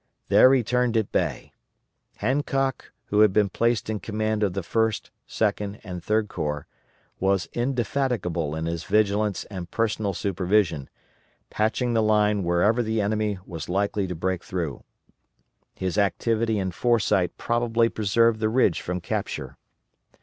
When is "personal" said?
9.69-10.15